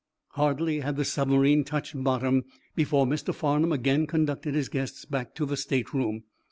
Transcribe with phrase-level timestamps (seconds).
[0.29, 3.31] Hardly had the submarine touched bottom before Mr.
[3.35, 6.23] Farnum again conducted his guests back to the state room.